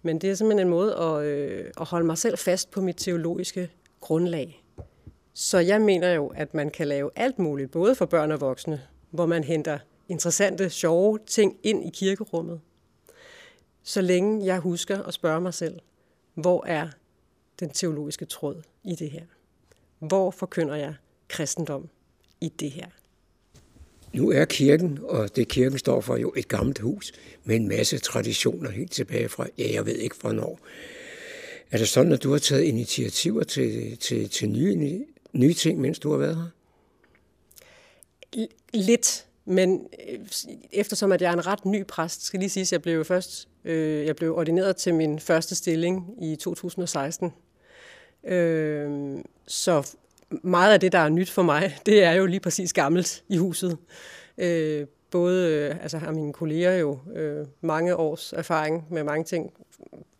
Men 0.01 0.19
det 0.19 0.29
er 0.29 0.35
simpelthen 0.35 0.67
en 0.67 0.71
måde 0.71 0.95
at, 0.95 1.25
øh, 1.25 1.71
at 1.79 1.85
holde 1.85 2.05
mig 2.05 2.17
selv 2.17 2.37
fast 2.37 2.71
på 2.71 2.81
mit 2.81 2.95
teologiske 2.97 3.69
grundlag. 3.99 4.63
Så 5.33 5.57
jeg 5.59 5.81
mener 5.81 6.13
jo, 6.13 6.27
at 6.27 6.53
man 6.53 6.69
kan 6.69 6.87
lave 6.87 7.09
alt 7.15 7.39
muligt, 7.39 7.71
både 7.71 7.95
for 7.95 8.05
børn 8.05 8.31
og 8.31 8.41
voksne, 8.41 8.81
hvor 9.09 9.25
man 9.25 9.43
henter 9.43 9.79
interessante, 10.09 10.69
sjove 10.69 11.19
ting 11.27 11.57
ind 11.63 11.85
i 11.85 11.89
kirkerummet. 11.89 12.61
Så 13.83 14.01
længe 14.01 14.45
jeg 14.45 14.59
husker 14.59 15.03
at 15.03 15.13
spørge 15.13 15.41
mig 15.41 15.53
selv, 15.53 15.79
hvor 16.33 16.65
er 16.65 16.87
den 17.59 17.69
teologiske 17.69 18.25
tråd 18.25 18.61
i 18.83 18.95
det 18.95 19.11
her? 19.11 19.25
Hvor 19.99 20.31
forkynder 20.31 20.75
jeg 20.75 20.95
kristendom 21.27 21.89
i 22.41 22.49
det 22.49 22.71
her? 22.71 22.87
Nu 24.13 24.31
er 24.31 24.45
kirken, 24.45 24.99
og 25.03 25.35
det 25.35 25.47
kirken 25.47 25.79
står 25.79 26.01
for, 26.01 26.17
jo 26.17 26.33
et 26.37 26.47
gammelt 26.47 26.79
hus 26.79 27.13
med 27.43 27.55
en 27.55 27.67
masse 27.67 27.97
traditioner 27.97 28.71
helt 28.71 28.91
tilbage 28.91 29.29
fra, 29.29 29.47
ja, 29.57 29.73
jeg 29.73 29.85
ved 29.85 29.95
ikke 29.95 30.15
hvornår. 30.21 30.59
Er 31.71 31.77
det 31.77 31.87
sådan, 31.87 32.11
at 32.11 32.23
du 32.23 32.31
har 32.31 32.39
taget 32.39 32.63
initiativer 32.63 33.43
til, 33.43 33.97
til, 33.97 34.29
til 34.29 34.49
nye, 34.49 35.05
nye 35.33 35.53
ting, 35.53 35.81
mens 35.81 35.99
du 35.99 36.11
har 36.11 36.17
været 36.17 36.35
her? 36.35 36.49
Lidt, 38.73 39.25
men 39.45 39.87
øh, 40.09 40.19
eftersom 40.71 41.11
at 41.11 41.21
jeg 41.21 41.29
er 41.29 41.33
en 41.33 41.47
ret 41.47 41.65
ny 41.65 41.85
præst, 41.87 42.25
skal 42.25 42.39
lige 42.39 42.49
sige, 42.49 42.61
at 42.61 42.71
jeg 42.71 42.81
blev 42.81 43.05
først 43.05 43.47
øh, 43.65 44.05
jeg 44.05 44.15
blev 44.15 44.37
ordineret 44.37 44.75
til 44.75 44.93
min 44.93 45.19
første 45.19 45.55
stilling 45.55 46.17
i 46.21 46.35
2016. 46.35 47.33
Øh, 48.23 49.17
så 49.47 49.95
meget 50.43 50.73
af 50.73 50.79
det, 50.79 50.91
der 50.91 50.99
er 50.99 51.09
nyt 51.09 51.29
for 51.29 51.41
mig, 51.41 51.77
det 51.85 52.03
er 52.03 52.11
jo 52.11 52.25
lige 52.25 52.39
præcis 52.39 52.73
gammelt 52.73 53.23
i 53.29 53.37
huset. 53.37 53.77
Øh, 54.37 54.87
både 55.11 55.49
øh, 55.49 55.81
altså 55.81 55.97
har 55.97 56.11
mine 56.11 56.33
kolleger 56.33 56.77
jo 56.77 56.99
øh, 57.15 57.45
mange 57.61 57.95
års 57.95 58.33
erfaring 58.33 58.85
med 58.89 59.03
mange 59.03 59.23
ting. 59.23 59.53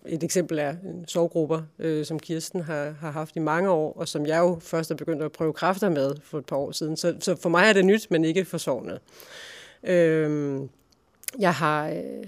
Et 0.06 0.24
eksempel 0.24 0.60
er 0.60 0.76
sovgrupper, 1.08 1.62
øh, 1.80 2.06
som 2.06 2.20
Kirsten 2.20 2.62
har, 2.62 2.96
har 3.00 3.12
haft 3.12 3.36
i 3.36 3.40
mange 3.40 3.70
år, 3.70 3.94
og 3.94 4.08
som 4.08 4.26
jeg 4.26 4.40
jo 4.40 4.58
først 4.62 4.92
er 4.92 4.96
begyndt 4.96 5.24
at 5.24 5.32
prøve 5.32 5.54
kræfter 5.54 5.90
med 5.90 6.12
for 6.24 6.38
et 6.38 6.46
par 6.46 6.56
år 6.56 6.72
siden. 6.72 6.98
Så, 6.98 7.16
så 7.20 7.36
for 7.36 7.50
mig 7.50 7.70
er 7.70 7.74
det 7.74 7.86
nyt, 7.86 8.08
men 8.10 8.26
ikke 8.26 8.46
for 8.46 8.58
sovnet. 8.58 9.00
Øh, 9.84 10.60
jeg 11.40 11.54
har... 11.54 11.90
Øh, 11.90 12.28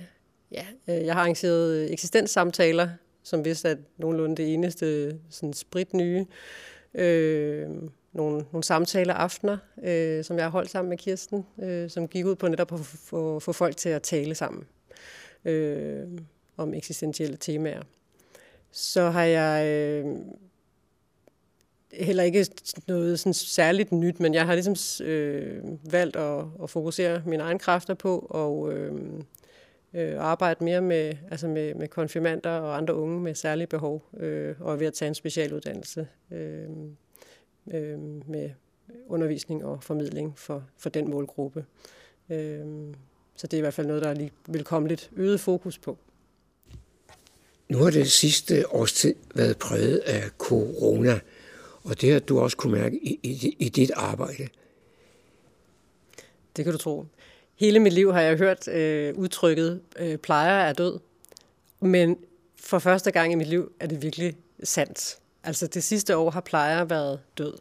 ja, 0.51 0.65
øh, 0.87 1.05
jeg 1.05 1.13
har 1.13 1.21
arrangeret 1.21 1.91
eksistenssamtaler, 1.93 2.89
som 3.23 3.45
vist 3.45 3.65
er 3.65 3.75
nogenlunde 3.97 4.35
det 4.35 4.53
eneste 4.53 5.17
sådan 5.29 5.53
sprit 5.53 5.93
nye. 5.93 6.25
Øh, 6.95 7.69
nogle, 8.13 8.45
nogle 8.51 8.63
samtaler 8.63 9.13
aftener, 9.13 9.57
øh, 9.83 10.23
som 10.23 10.37
jeg 10.37 10.45
har 10.45 10.51
holdt 10.51 10.69
sammen 10.69 10.89
med 10.89 10.97
Kirsten, 10.97 11.45
øh, 11.61 11.89
som 11.89 12.07
gik 12.07 12.25
ud 12.25 12.35
på 12.35 12.47
netop 12.47 12.73
at 12.73 12.79
få, 12.79 13.39
få 13.39 13.51
folk 13.51 13.77
til 13.77 13.89
at 13.89 14.01
tale 14.01 14.35
sammen 14.35 14.63
øh, 15.45 16.07
om 16.57 16.73
eksistentielle 16.73 17.37
temaer. 17.37 17.81
Så 18.71 19.09
har 19.09 19.23
jeg 19.23 19.67
øh, 19.67 20.15
heller 21.93 22.23
ikke 22.23 22.47
noget 22.87 23.19
sådan 23.19 23.33
særligt 23.33 23.91
nyt, 23.91 24.19
men 24.19 24.33
jeg 24.33 24.45
har 24.45 24.55
ligesom 24.55 25.05
øh, 25.05 25.63
valgt 25.91 26.15
at, 26.15 26.45
at 26.63 26.69
fokusere 26.69 27.21
mine 27.25 27.43
egne 27.43 27.59
kræfter 27.59 27.93
på 27.93 28.27
og 28.29 28.73
øh, 28.73 29.01
øh, 29.93 30.15
arbejde 30.19 30.63
mere 30.63 30.81
med, 30.81 31.15
altså 31.31 31.47
med, 31.47 31.75
med 31.75 31.87
konfirmander 31.87 32.49
og 32.49 32.77
andre 32.77 32.95
unge 32.95 33.21
med 33.21 33.35
særlige 33.35 33.67
behov, 33.67 34.05
øh, 34.17 34.55
og 34.59 34.79
ved 34.79 34.87
at 34.87 34.93
tage 34.93 35.09
en 35.09 35.15
specialuddannelse 35.15 36.07
øh, 36.31 36.69
øh, 37.73 37.99
med 38.29 38.49
undervisning 39.07 39.65
og 39.65 39.83
formidling 39.83 40.39
for, 40.39 40.63
for 40.77 40.89
den 40.89 41.09
målgruppe. 41.09 41.65
Øh, 42.29 42.65
så 43.35 43.47
det 43.47 43.53
er 43.53 43.57
i 43.57 43.61
hvert 43.61 43.73
fald 43.73 43.87
noget, 43.87 44.03
der 44.03 44.09
er 44.09 44.13
lige 44.13 44.31
vil 44.47 44.63
komme 44.63 44.87
lidt 44.87 45.11
øget 45.15 45.39
fokus 45.39 45.77
på. 45.77 45.97
Nu 47.69 47.77
har 47.77 47.91
det 47.91 48.11
sidste 48.11 48.73
års 48.73 48.93
tid 48.93 49.15
været 49.35 49.57
præget 49.57 49.97
af 49.97 50.23
corona, 50.37 51.19
og 51.83 52.01
det 52.01 52.13
har 52.13 52.19
du 52.19 52.39
også 52.39 52.57
kunne 52.57 52.73
mærke 52.73 52.97
i, 52.97 53.19
i, 53.23 53.55
i 53.59 53.69
dit 53.69 53.91
arbejde. 53.95 54.47
Det 56.55 56.65
kan 56.65 56.71
du 56.71 56.77
tro. 56.77 57.05
Hele 57.63 57.79
mit 57.79 57.93
liv 57.93 58.13
har 58.13 58.21
jeg 58.21 58.37
hørt 58.37 58.67
øh, 58.67 59.15
udtrykket, 59.15 59.81
øh, 59.99 60.17
plejer 60.17 60.63
er 60.63 60.73
død. 60.73 60.99
Men 61.79 62.17
for 62.59 62.79
første 62.79 63.11
gang 63.11 63.31
i 63.31 63.35
mit 63.35 63.47
liv 63.47 63.71
er 63.79 63.87
det 63.87 64.01
virkelig 64.01 64.35
sandt. 64.63 65.17
Altså 65.43 65.67
det 65.67 65.83
sidste 65.83 66.17
år 66.17 66.31
har 66.31 66.41
plejer 66.41 66.83
været 66.83 67.19
død. 67.37 67.53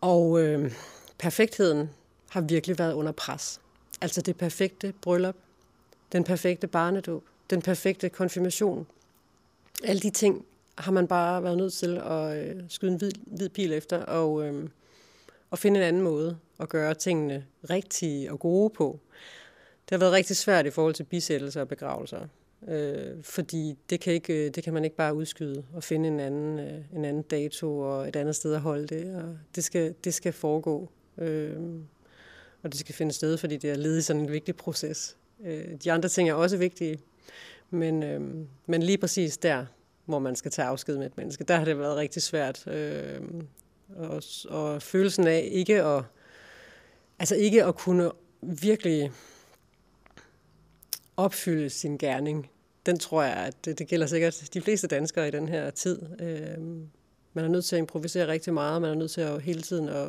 Og 0.00 0.42
øh, 0.42 0.72
perfektheden 1.18 1.90
har 2.28 2.40
virkelig 2.40 2.78
været 2.78 2.92
under 2.92 3.12
pres. 3.12 3.60
Altså 4.00 4.20
det 4.20 4.36
perfekte 4.36 4.94
bryllup, 5.02 5.36
den 6.12 6.24
perfekte 6.24 6.66
barnedåb, 6.66 7.24
den 7.50 7.62
perfekte 7.62 8.08
konfirmation. 8.08 8.86
Alle 9.84 10.00
de 10.00 10.10
ting 10.10 10.44
har 10.78 10.92
man 10.92 11.06
bare 11.06 11.42
været 11.42 11.56
nødt 11.56 11.72
til 11.72 11.98
at 11.98 12.36
øh, 12.36 12.62
skyde 12.68 12.92
en 12.92 12.98
hvid, 12.98 13.12
hvid 13.26 13.48
pil 13.48 13.72
efter 13.72 13.98
og, 14.02 14.46
øh, 14.46 14.68
og 15.50 15.58
finde 15.58 15.80
en 15.80 15.86
anden 15.86 16.02
måde 16.02 16.38
at 16.60 16.68
gøre 16.68 16.94
tingene 16.94 17.44
rigtige 17.70 18.32
og 18.32 18.38
gode 18.38 18.70
på. 18.70 19.00
Det 19.84 19.90
har 19.90 19.98
været 19.98 20.12
rigtig 20.12 20.36
svært 20.36 20.66
i 20.66 20.70
forhold 20.70 20.94
til 20.94 21.04
bisættelser 21.04 21.60
og 21.60 21.68
begravelser, 21.68 22.26
øh, 22.68 23.22
fordi 23.22 23.78
det 23.90 24.00
kan, 24.00 24.12
ikke, 24.12 24.46
øh, 24.46 24.54
det 24.54 24.64
kan 24.64 24.74
man 24.74 24.84
ikke 24.84 24.96
bare 24.96 25.14
udskyde 25.14 25.64
og 25.74 25.84
finde 25.84 26.08
en 26.08 26.20
anden, 26.20 26.58
øh, 26.58 26.80
en 26.94 27.04
anden 27.04 27.22
dato 27.22 27.78
og 27.78 28.08
et 28.08 28.16
andet 28.16 28.36
sted 28.36 28.54
at 28.54 28.60
holde 28.60 28.86
det. 28.86 29.14
Og 29.14 29.38
det, 29.54 29.64
skal, 29.64 29.94
det 30.04 30.14
skal 30.14 30.32
foregå, 30.32 30.90
øh, 31.18 31.56
og 32.62 32.72
det 32.72 32.80
skal 32.80 32.94
finde 32.94 33.12
sted, 33.12 33.36
fordi 33.36 33.56
det 33.56 33.70
er 33.70 33.76
led 33.76 33.98
i 33.98 34.02
sådan 34.02 34.22
en 34.22 34.32
vigtig 34.32 34.56
proces. 34.56 35.16
Øh, 35.44 35.74
de 35.84 35.92
andre 35.92 36.08
ting 36.08 36.28
er 36.28 36.34
også 36.34 36.56
vigtige, 36.56 36.98
men, 37.70 38.02
øh, 38.02 38.20
men 38.66 38.82
lige 38.82 38.98
præcis 38.98 39.38
der, 39.38 39.66
hvor 40.04 40.18
man 40.18 40.36
skal 40.36 40.50
tage 40.50 40.68
afsked 40.68 40.96
med 40.96 41.06
et 41.06 41.16
menneske, 41.16 41.44
der 41.44 41.56
har 41.56 41.64
det 41.64 41.78
været 41.78 41.96
rigtig 41.96 42.22
svært. 42.22 42.66
Øh, 42.66 43.20
og, 43.96 44.22
og 44.48 44.82
følelsen 44.82 45.26
af 45.26 45.48
ikke 45.52 45.82
at, 45.82 46.02
altså 47.18 47.34
ikke 47.34 47.64
at 47.64 47.74
kunne 47.74 48.10
virkelig 48.42 49.12
opfylde 51.16 51.70
sin 51.70 51.98
gerning, 51.98 52.50
den 52.86 52.98
tror 52.98 53.22
jeg, 53.22 53.36
at 53.36 53.64
det, 53.64 53.78
det 53.78 53.88
gælder 53.88 54.06
sikkert 54.06 54.48
de 54.54 54.60
fleste 54.60 54.86
danskere 54.86 55.28
i 55.28 55.30
den 55.30 55.48
her 55.48 55.70
tid. 55.70 56.02
Øh, 56.20 56.58
man 57.32 57.44
er 57.44 57.48
nødt 57.48 57.64
til 57.64 57.76
at 57.76 57.80
improvisere 57.80 58.26
rigtig 58.26 58.54
meget, 58.54 58.82
man 58.82 58.90
er 58.90 58.94
nødt 58.94 59.10
til 59.10 59.20
at 59.20 59.42
hele 59.42 59.62
tiden 59.62 59.88
at, 59.88 60.08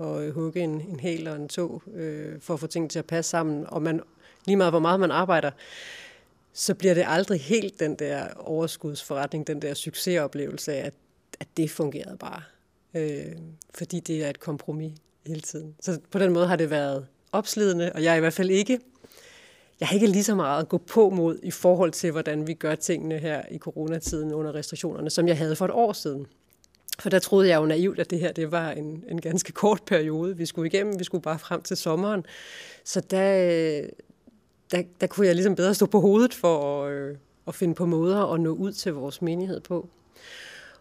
at 0.00 0.20
øh, 0.20 0.34
hugge 0.34 0.60
en, 0.60 0.80
en 0.80 1.00
hel 1.00 1.28
og 1.28 1.36
en 1.36 1.48
tog, 1.48 1.82
øh, 1.94 2.40
for 2.40 2.54
at 2.54 2.60
få 2.60 2.66
ting 2.66 2.90
til 2.90 2.98
at 2.98 3.04
passe 3.04 3.30
sammen, 3.30 3.66
og 3.68 3.82
man, 3.82 4.00
lige 4.44 4.56
meget 4.56 4.72
hvor 4.72 4.80
meget 4.80 5.00
man 5.00 5.10
arbejder, 5.10 5.50
så 6.52 6.74
bliver 6.74 6.94
det 6.94 7.04
aldrig 7.06 7.40
helt 7.40 7.80
den 7.80 7.94
der 7.94 8.28
overskudsforretning, 8.36 9.46
den 9.46 9.62
der 9.62 9.74
succesoplevelse 9.74 10.72
af, 10.72 10.86
at, 10.86 10.94
at 11.40 11.46
det 11.56 11.70
fungerede 11.70 12.16
bare. 12.16 12.42
Øh, 12.94 13.24
fordi 13.74 14.00
det 14.00 14.24
er 14.24 14.30
et 14.30 14.40
kompromis 14.40 14.92
hele 15.26 15.40
tiden. 15.40 15.74
Så 15.80 16.00
på 16.10 16.18
den 16.18 16.32
måde 16.32 16.46
har 16.46 16.56
det 16.56 16.70
været 16.70 17.06
opslidende, 17.32 17.92
og 17.92 18.02
jeg 18.02 18.12
er 18.12 18.16
i 18.16 18.20
hvert 18.20 18.32
fald 18.32 18.50
ikke 18.50 18.80
jeg 19.80 19.88
har 19.88 19.94
ikke 19.94 20.06
lige 20.06 20.24
så 20.24 20.34
meget 20.34 20.62
at 20.62 20.68
gå 20.68 20.78
på 20.78 21.10
mod 21.10 21.38
i 21.42 21.50
forhold 21.50 21.92
til, 21.92 22.10
hvordan 22.10 22.46
vi 22.46 22.54
gør 22.54 22.74
tingene 22.74 23.18
her 23.18 23.42
i 23.50 23.58
coronatiden 23.58 24.32
under 24.32 24.54
restriktionerne, 24.54 25.10
som 25.10 25.28
jeg 25.28 25.38
havde 25.38 25.56
for 25.56 25.64
et 25.64 25.70
år 25.70 25.92
siden. 25.92 26.26
For 26.98 27.10
der 27.10 27.18
troede 27.18 27.48
jeg 27.48 27.56
jo 27.60 27.66
naivt, 27.66 27.98
at 27.98 28.10
det 28.10 28.20
her 28.20 28.32
det 28.32 28.52
var 28.52 28.70
en, 28.70 29.04
en 29.08 29.20
ganske 29.20 29.52
kort 29.52 29.82
periode, 29.86 30.36
vi 30.36 30.46
skulle 30.46 30.66
igennem. 30.66 30.98
Vi 30.98 31.04
skulle 31.04 31.22
bare 31.22 31.38
frem 31.38 31.62
til 31.62 31.76
sommeren. 31.76 32.26
Så 32.84 33.00
der, 33.00 33.82
der, 34.70 34.82
der 35.00 35.06
kunne 35.06 35.26
jeg 35.26 35.34
ligesom 35.34 35.54
bedre 35.54 35.74
stå 35.74 35.86
på 35.86 36.00
hovedet 36.00 36.34
for 36.34 36.84
at, 36.84 36.92
øh, 36.92 37.16
at 37.46 37.54
finde 37.54 37.74
på 37.74 37.86
måder 37.86 38.32
at 38.32 38.40
nå 38.40 38.50
ud 38.50 38.72
til 38.72 38.92
vores 38.92 39.22
menighed 39.22 39.60
på. 39.60 39.88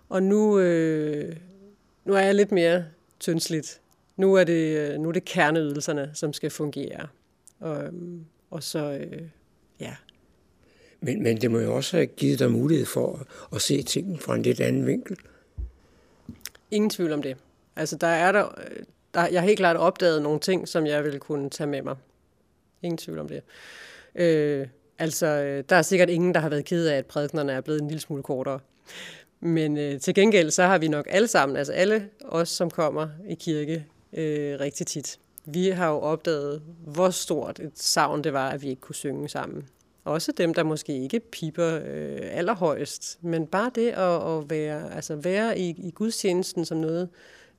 Og 0.10 0.24
nu, 0.24 0.60
øh, 0.60 1.36
nu 2.06 2.14
er 2.14 2.20
jeg 2.20 2.36
lidt 2.36 2.52
mere 2.52 2.86
tyndsligt. 3.20 3.82
Nu 4.18 4.34
er 4.34 4.44
det, 4.44 4.78
øh, 4.78 5.00
nu 5.00 5.08
er 5.10 5.14
det 5.14 5.26
kerneydelserne, 5.26 6.12
som 6.14 6.34
skal 6.34 6.50
fungere. 6.50 7.08
Og, 7.60 7.84
og 8.52 8.64
så, 8.64 8.92
øh, 8.92 9.22
ja. 9.80 9.96
Men, 11.00 11.24
men 11.24 11.42
det 11.42 11.52
må 11.52 11.60
jo 11.60 11.76
også 11.76 11.98
have 11.98 12.06
givet 12.06 12.40
dig 12.40 12.52
mulighed 12.52 12.86
for 12.86 13.20
at, 13.20 13.26
at 13.56 13.62
se 13.62 13.84
tingene 13.84 14.20
fra 14.20 14.36
en 14.36 14.42
lidt 14.42 14.60
anden 14.60 14.88
vinkel. 14.88 15.18
Ingen 16.72 16.90
tvivl 16.90 17.12
om 17.12 17.22
det. 17.22 17.38
Altså, 17.76 17.96
der 17.96 18.08
er 18.08 18.32
der, 18.32 18.50
der, 19.14 19.28
jeg 19.28 19.42
har 19.42 19.48
helt 19.48 19.58
klart 19.58 19.78
opdaget 19.78 20.22
nogle 20.22 20.40
ting, 20.40 20.68
som 20.68 20.86
jeg 20.86 21.04
vil 21.04 21.20
kunne 21.20 21.50
tage 21.50 21.68
med 21.68 21.82
mig. 21.82 21.96
Ingen 22.82 22.98
tvivl 22.98 23.20
om 23.20 23.28
det. 23.28 23.42
Øh, 24.16 24.68
altså, 25.00 25.28
der 25.70 25.76
er 25.76 25.82
sikkert 25.82 26.10
ingen, 26.10 26.34
der 26.34 26.40
har 26.40 26.50
været 26.50 26.66
ked 26.66 26.88
af, 26.88 26.98
at 26.98 27.06
prædiknerne 27.06 27.52
er 27.52 27.62
blevet 27.62 27.82
en 27.82 27.88
lille 27.88 28.02
smule 28.02 28.24
kortere. 28.24 28.60
Men 29.46 29.78
øh, 29.78 30.00
til 30.00 30.14
gengæld, 30.14 30.52
så 30.52 30.64
har 30.64 30.78
vi 30.78 30.88
nok 30.88 31.08
alle 31.10 31.28
sammen, 31.28 31.58
altså 31.58 31.74
alle 31.74 32.10
os, 32.26 32.50
som 32.50 32.70
kommer 32.70 33.08
i 33.28 33.36
kirke 33.36 33.86
øh, 34.14 34.60
rigtig 34.60 34.88
tit, 34.88 35.20
vi 35.46 35.68
har 35.68 35.90
jo 35.90 36.00
opdaget, 36.00 36.62
hvor 36.86 37.10
stort 37.10 37.60
et 37.60 37.72
savn 37.80 38.24
det 38.24 38.34
var, 38.34 38.50
at 38.50 38.62
vi 38.62 38.70
ikke 38.70 38.82
kunne 38.82 38.96
synge 38.96 39.30
sammen. 39.30 39.68
Også 40.04 40.32
dem, 40.32 40.54
der 40.54 40.64
måske 40.64 41.04
ikke 41.04 41.20
piper 41.20 41.80
øh, 41.86 42.20
allerhøjst, 42.22 43.20
men 43.22 43.48
bare 43.48 43.72
det 43.76 43.90
at, 43.90 44.38
at 44.38 44.50
være, 44.50 44.96
altså 44.96 45.16
være 45.16 45.60
i, 45.60 45.70
i 45.70 45.92
gudstjenesten 45.92 46.66
som 46.66 46.78
noget, 46.78 47.10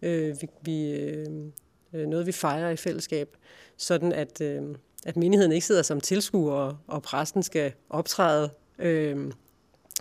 øh, 0.02 0.36
vi, 0.40 0.48
vi, 0.62 0.90
øh, 0.92 1.26
øh 1.92 2.06
noget, 2.06 2.26
vi 2.26 2.32
fejrer 2.32 2.70
i 2.70 2.76
fællesskab, 2.76 3.36
sådan 3.76 4.12
at, 4.12 4.40
øh, 4.40 4.62
at 5.06 5.16
menigheden 5.16 5.52
ikke 5.52 5.66
sidder 5.66 5.82
som 5.82 6.00
tilskuer, 6.00 6.82
og 6.86 7.02
præsten 7.02 7.42
skal 7.42 7.72
optræde, 7.90 8.50
øh, 8.78 9.32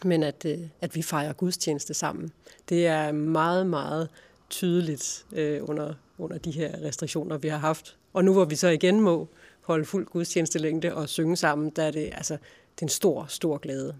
men 0.03 0.23
at, 0.23 0.45
øh, 0.45 0.59
at 0.81 0.95
vi 0.95 1.01
fejrer 1.01 1.33
gudstjeneste 1.33 1.93
sammen. 1.93 2.31
Det 2.69 2.87
er 2.87 3.11
meget, 3.11 3.67
meget 3.67 4.09
tydeligt 4.49 5.25
øh, 5.31 5.69
under, 5.69 5.93
under 6.17 6.37
de 6.37 6.51
her 6.51 6.81
restriktioner, 6.83 7.37
vi 7.37 7.47
har 7.47 7.57
haft. 7.57 7.97
Og 8.13 8.25
nu 8.25 8.33
hvor 8.33 8.45
vi 8.45 8.55
så 8.55 8.67
igen 8.67 9.01
må 9.01 9.27
holde 9.61 9.85
fuld 9.85 10.05
gudstjenestelængde 10.05 10.95
og 10.95 11.09
synge 11.09 11.35
sammen, 11.35 11.69
der 11.69 11.83
er 11.83 11.91
det, 11.91 12.09
altså, 12.13 12.33
det 12.33 12.81
er 12.81 12.85
en 12.85 12.89
stor, 12.89 13.25
stor 13.29 13.57
glæde. 13.57 13.95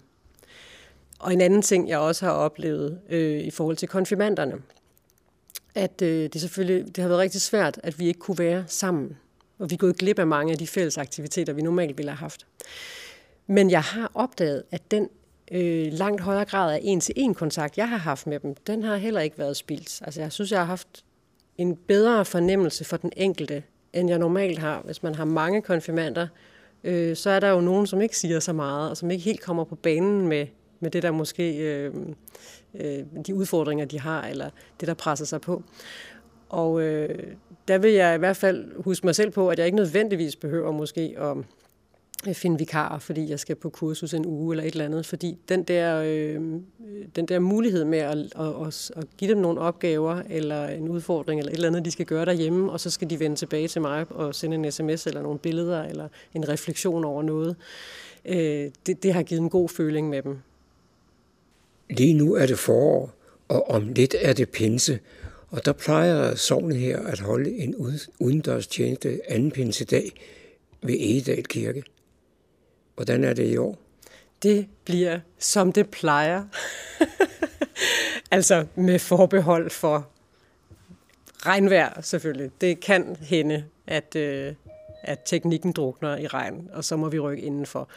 Og 1.18 1.32
en 1.32 1.40
anden 1.40 1.62
ting, 1.62 1.88
jeg 1.88 1.98
også 1.98 2.26
har 2.26 2.32
oplevet 2.32 3.00
øh, 3.08 3.40
i 3.40 3.50
forhold 3.50 3.76
til 3.76 3.88
konfirmanderne, 3.88 4.62
at 5.74 6.02
øh, 6.02 6.28
det 6.32 6.40
selvfølgelig 6.40 6.96
det 6.96 7.02
har 7.02 7.08
været 7.08 7.20
rigtig 7.20 7.40
svært, 7.40 7.80
at 7.82 7.98
vi 7.98 8.06
ikke 8.06 8.20
kunne 8.20 8.38
være 8.38 8.64
sammen. 8.66 9.16
Og 9.58 9.70
vi 9.70 9.74
er 9.74 9.78
gået 9.78 9.96
glip 9.96 10.18
af 10.18 10.26
mange 10.26 10.52
af 10.52 10.58
de 10.58 10.66
fælles 10.66 10.98
aktiviteter, 10.98 11.52
vi 11.52 11.62
normalt 11.62 11.98
ville 11.98 12.10
have 12.10 12.18
haft. 12.18 12.46
Men 13.46 13.70
jeg 13.70 13.82
har 13.82 14.10
opdaget, 14.14 14.62
at 14.70 14.90
den 14.90 15.08
øh, 15.52 15.92
langt 15.92 16.20
højere 16.20 16.44
grad 16.44 16.74
af 16.74 16.80
en-til-en 16.82 17.34
kontakt, 17.34 17.78
jeg 17.78 17.88
har 17.88 17.96
haft 17.96 18.26
med 18.26 18.40
dem, 18.40 18.54
den 18.66 18.82
har 18.82 18.96
heller 18.96 19.20
ikke 19.20 19.38
været 19.38 19.56
spildt. 19.56 20.02
Altså 20.02 20.20
jeg 20.20 20.32
synes, 20.32 20.52
jeg 20.52 20.60
har 20.60 20.66
haft 20.66 21.04
en 21.58 21.76
bedre 21.76 22.24
fornemmelse 22.24 22.84
for 22.84 22.96
den 22.96 23.12
enkelte, 23.16 23.62
end 23.92 24.08
jeg 24.08 24.18
normalt 24.18 24.58
har. 24.58 24.82
Hvis 24.84 25.02
man 25.02 25.14
har 25.14 25.24
mange 25.24 25.62
konfirmander, 25.62 26.26
øh, 26.84 27.16
så 27.16 27.30
er 27.30 27.40
der 27.40 27.50
jo 27.50 27.60
nogen, 27.60 27.86
som 27.86 28.00
ikke 28.00 28.18
siger 28.18 28.40
så 28.40 28.52
meget, 28.52 28.90
og 28.90 28.96
som 28.96 29.10
ikke 29.10 29.24
helt 29.24 29.40
kommer 29.40 29.64
på 29.64 29.74
banen 29.74 30.28
med, 30.28 30.46
med 30.80 30.90
det, 30.90 31.02
der 31.02 31.10
måske 31.10 31.56
øh, 31.56 31.94
øh, 32.74 33.04
de 33.26 33.34
udfordringer, 33.34 33.84
de 33.84 34.00
har, 34.00 34.26
eller 34.26 34.50
det, 34.80 34.88
der 34.88 34.94
presser 34.94 35.24
sig 35.24 35.40
på. 35.40 35.62
Og 36.48 36.82
øh, 36.82 37.32
der 37.68 37.78
vil 37.78 37.92
jeg 37.92 38.14
i 38.14 38.18
hvert 38.18 38.36
fald 38.36 38.82
huske 38.82 39.06
mig 39.06 39.14
selv 39.14 39.30
på, 39.30 39.48
at 39.48 39.58
jeg 39.58 39.66
ikke 39.66 39.76
nødvendigvis 39.76 40.36
behøver 40.36 40.72
måske 40.72 41.16
at 41.18 41.36
Øh, 42.28 42.34
finde 42.34 42.58
vikarer, 42.58 42.98
fordi 42.98 43.30
jeg 43.30 43.40
skal 43.40 43.56
på 43.56 43.70
kursus 43.70 44.14
en 44.14 44.26
uge 44.26 44.54
eller 44.54 44.64
et 44.64 44.72
eller 44.72 44.84
andet, 44.84 45.06
fordi 45.06 45.38
den 45.48 45.62
der, 45.62 46.02
øh, 46.06 46.40
den 47.16 47.26
der 47.28 47.38
mulighed 47.38 47.84
med 47.84 47.98
at, 47.98 48.18
at, 48.18 48.66
at, 48.66 48.90
at 48.96 49.04
give 49.16 49.30
dem 49.30 49.38
nogle 49.38 49.60
opgaver 49.60 50.22
eller 50.30 50.68
en 50.68 50.88
udfordring 50.88 51.40
eller 51.40 51.52
et 51.52 51.56
eller 51.56 51.68
andet, 51.68 51.84
de 51.84 51.90
skal 51.90 52.06
gøre 52.06 52.24
derhjemme, 52.24 52.72
og 52.72 52.80
så 52.80 52.90
skal 52.90 53.10
de 53.10 53.20
vende 53.20 53.36
tilbage 53.36 53.68
til 53.68 53.80
mig 53.80 54.06
og 54.10 54.34
sende 54.34 54.54
en 54.54 54.72
sms 54.72 55.06
eller 55.06 55.22
nogle 55.22 55.38
billeder 55.38 55.82
eller 55.82 56.08
en 56.34 56.48
refleksion 56.48 57.04
over 57.04 57.22
noget, 57.22 57.56
øh, 58.24 58.70
det, 58.86 59.02
det 59.02 59.14
har 59.14 59.22
givet 59.22 59.40
en 59.40 59.50
god 59.50 59.68
føling 59.68 60.08
med 60.08 60.22
dem. 60.22 60.38
Lige 61.90 62.14
nu 62.14 62.34
er 62.34 62.46
det 62.46 62.58
forår, 62.58 63.14
og 63.48 63.70
om 63.70 63.88
lidt 63.88 64.14
er 64.20 64.32
det 64.32 64.50
pinse, 64.50 64.98
og 65.50 65.64
der 65.64 65.72
plejer 65.72 66.34
sovnet 66.34 66.76
her 66.76 67.00
at 67.00 67.20
holde 67.20 67.56
en 67.56 67.74
udendørs 68.18 68.66
tjeneste 68.66 69.20
anden 69.28 69.50
pinsedag 69.50 70.10
ved 70.82 70.94
Egedal 70.94 71.44
Kirke. 71.44 71.82
Hvordan 72.96 73.24
er 73.24 73.32
det 73.32 73.46
i 73.46 73.56
år? 73.56 73.78
Det 74.42 74.68
bliver, 74.84 75.20
som 75.38 75.72
det 75.72 75.90
plejer. 75.90 76.44
altså 78.30 78.66
med 78.74 78.98
forbehold 78.98 79.70
for 79.70 80.08
regnvejr 81.46 82.00
selvfølgelig. 82.00 82.50
Det 82.60 82.80
kan 82.80 83.16
hende, 83.20 83.64
at, 83.86 84.16
øh, 84.16 84.54
at 85.02 85.18
teknikken 85.24 85.72
drukner 85.72 86.16
i 86.16 86.26
regn, 86.26 86.68
og 86.72 86.84
så 86.84 86.96
må 86.96 87.08
vi 87.08 87.18
rykke 87.18 87.42
indenfor. 87.42 87.88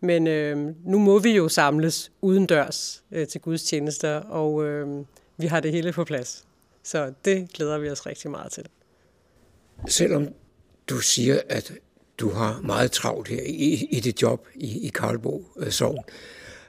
Men 0.00 0.26
øh, 0.26 0.74
nu 0.84 0.98
må 0.98 1.18
vi 1.18 1.30
jo 1.36 1.48
samles 1.48 2.12
udendørs 2.20 3.02
øh, 3.12 3.26
til 3.26 3.40
gudstjenester, 3.40 4.16
og 4.16 4.64
øh, 4.64 5.04
vi 5.36 5.46
har 5.46 5.60
det 5.60 5.72
hele 5.72 5.92
på 5.92 6.04
plads. 6.04 6.44
Så 6.82 7.12
det 7.24 7.52
glæder 7.52 7.78
vi 7.78 7.90
os 7.90 8.06
rigtig 8.06 8.30
meget 8.30 8.52
til. 8.52 8.64
Selvom 9.88 10.28
du 10.88 10.98
siger, 10.98 11.40
at 11.48 11.72
du 12.18 12.30
har 12.30 12.60
meget 12.64 12.92
travlt 12.92 13.28
her 13.28 13.42
i, 13.42 13.88
i 13.90 14.00
dit 14.00 14.22
job 14.22 14.46
i, 14.54 14.86
i 14.86 14.88
Karlbo 14.88 15.44
øh, 15.56 15.70
Sogn, 15.70 16.04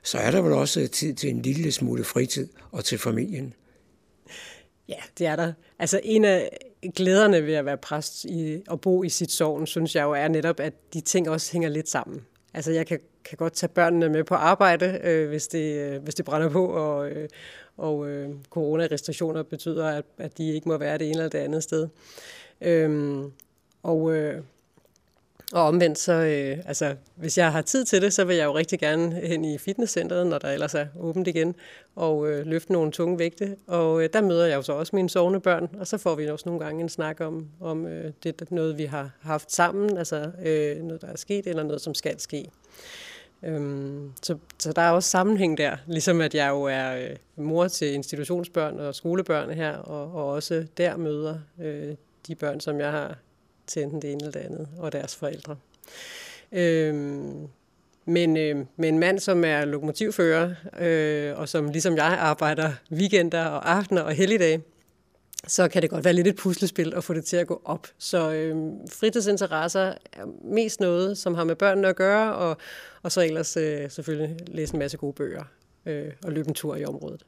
så 0.04 0.18
er 0.18 0.32
der 0.32 0.42
vel 0.42 0.54
også 0.54 0.88
tid 0.88 1.14
til 1.14 1.30
en 1.30 1.42
lille 1.42 1.72
smule 1.72 2.04
fritid 2.04 2.48
og 2.72 2.86
til 2.86 2.98
familien. 2.98 3.54
Ja, 4.90 5.00
det 5.18 5.28
er 5.28 5.36
der. 5.36 5.54
Altså 5.80 6.02
en 6.04 6.26
af 6.26 6.58
glæderne 6.96 7.46
ved 7.46 7.54
at 7.54 7.66
være 7.66 7.78
præst 7.78 8.26
i, 8.26 8.62
og 8.68 8.82
bo 8.82 9.04
i 9.04 9.10
sit 9.10 9.32
sovn, 9.32 9.68
synes 9.68 9.96
jeg 9.96 10.04
jo 10.04 10.12
er 10.12 10.28
netop, 10.28 10.60
at 10.60 10.74
de 10.94 11.02
ting 11.02 11.30
også 11.30 11.52
hænger 11.52 11.70
lidt 11.70 11.90
sammen. 11.90 12.26
Altså 12.54 12.72
jeg 12.72 12.88
kan 12.88 13.00
kan 13.28 13.38
godt 13.38 13.54
tage 13.54 13.70
børnene 13.70 14.10
med 14.10 14.24
på 14.24 14.36
arbejde, 14.36 15.00
øh, 15.04 15.28
hvis, 15.28 15.48
det, 15.48 15.76
øh, 15.76 16.04
hvis 16.04 16.16
det 16.16 16.26
brænder 16.26 16.50
på, 16.50 16.66
og, 16.66 17.10
øh, 17.10 17.30
og 17.78 18.10
øh, 18.10 18.30
coronarestriktioner 18.50 19.44
betyder, 19.44 19.88
at, 19.88 20.06
at 20.18 20.38
de 20.38 20.54
ikke 20.54 20.70
må 20.70 20.78
være 20.78 20.98
det 20.98 21.08
ene 21.08 21.18
eller 21.18 21.30
det 21.30 21.38
andet 21.38 21.64
sted. 21.64 21.88
Øh, 22.62 23.20
og, 23.84 24.16
øh, 24.16 24.42
og 25.54 25.64
omvendt, 25.64 26.00
så, 26.00 26.14
øh, 26.14 26.58
altså, 26.66 26.96
hvis 27.16 27.38
jeg 27.38 27.52
har 27.52 27.62
tid 27.62 27.86
til 27.86 28.02
det, 28.02 28.14
så 28.14 28.24
vil 28.24 28.36
jeg 28.36 28.46
jo 28.46 28.56
rigtig 28.56 28.80
gerne 28.80 29.16
hen 29.16 29.46
i 29.46 29.58
fitnesscenteret, 29.58 30.28
når 30.28 30.38
der 30.38 30.52
ellers 30.52 30.74
er 30.74 30.86
åbent 31.00 31.28
igen, 31.28 31.56
og 31.96 32.30
øh, 32.30 32.46
løfte 32.46 32.74
nogle 32.74 32.92
tunge 32.92 33.20
vægte. 33.20 33.56
Og 33.68 34.04
øh, 34.04 34.10
der 34.14 34.22
møder 34.22 34.46
jeg 34.46 34.56
jo 34.56 34.62
så 34.62 34.74
også 34.74 34.96
mine 34.96 35.10
sovende 35.10 35.40
børn, 35.40 35.70
og 35.80 35.88
så 35.88 35.98
får 35.98 36.16
vi 36.16 36.28
også 36.28 36.44
nogle 36.50 36.66
gange 36.66 36.82
en 36.82 36.90
snak 36.90 37.22
om, 37.22 37.48
om 37.60 37.86
øh, 37.86 38.12
det 38.24 38.52
noget, 38.52 38.78
vi 38.78 38.86
har 38.86 39.12
haft 39.22 39.52
sammen, 39.52 39.98
altså 39.98 40.32
øh, 40.46 40.84
noget, 40.84 41.02
der 41.02 41.08
er 41.08 41.18
sket, 41.18 41.48
eller 41.48 41.64
noget, 41.64 41.82
som 41.82 41.94
skal 41.94 42.20
ske. 42.20 42.46
Øhm, 43.44 44.12
så, 44.24 44.38
så 44.60 44.72
der 44.72 44.82
er 44.82 44.92
også 44.92 45.10
sammenhæng 45.10 45.58
der, 45.58 45.78
ligesom 45.88 46.22
at 46.22 46.36
jeg 46.36 46.50
jo 46.50 46.64
er 46.64 46.96
øh, 46.96 47.16
mor 47.36 47.68
til 47.68 47.94
institutionsbørn 47.94 48.80
og 48.80 48.96
skolebørn 48.96 49.50
her, 49.50 49.78
og, 49.78 50.12
og 50.16 50.34
også 50.34 50.66
der 50.78 50.98
møder 50.98 51.36
øh, 51.62 51.96
de 52.28 52.36
børn, 52.36 52.60
som 52.60 52.80
jeg 52.80 52.92
har 52.92 53.18
til 53.68 53.84
enten 53.84 54.02
det 54.02 54.12
ene 54.12 54.20
eller 54.26 54.32
det 54.32 54.40
andet, 54.40 54.68
og 54.78 54.92
deres 54.92 55.16
forældre. 55.16 55.56
Øhm, 56.52 57.48
men 58.06 58.38
øh, 58.38 58.66
med 58.76 58.90
en 58.90 59.00
mand, 59.00 59.20
som 59.20 59.44
er 59.44 59.66
lokomotivfører, 59.66 60.54
øh, 60.80 61.40
og 61.40 61.50
som 61.50 61.70
ligesom 61.70 61.96
jeg 61.96 62.18
arbejder 62.20 62.72
weekender 62.92 63.46
og 63.46 63.72
aftener 63.72 64.02
og 64.02 64.14
helligdage, 64.14 64.64
så 65.48 65.68
kan 65.68 65.82
det 65.82 65.90
godt 65.90 66.06
være 66.06 66.14
lidt 66.14 66.28
et 66.28 66.36
puslespil 66.36 66.94
at 66.96 67.04
få 67.04 67.14
det 67.14 67.26
til 67.26 67.38
at 67.38 67.48
gå 67.48 67.62
op. 67.66 67.88
Så 67.98 68.32
øh, 68.32 68.56
fritidsinteresser 68.90 69.94
er 70.14 70.26
mest 70.44 70.80
noget, 70.80 71.18
som 71.18 71.36
har 71.36 71.44
med 71.44 71.56
børnene 71.56 71.88
at 71.88 71.96
gøre, 71.96 72.36
og, 72.36 72.58
og 73.04 73.12
så 73.12 73.22
ellers 73.22 73.58
øh, 73.58 73.92
selvfølgelig 73.92 74.38
læse 74.48 74.74
en 74.74 74.80
masse 74.80 74.98
gode 74.98 75.14
bøger 75.14 75.44
øh, 75.86 76.12
og 76.24 76.32
løbe 76.32 76.48
en 76.48 76.54
tur 76.54 76.76
i 76.76 76.86
området. 76.86 77.26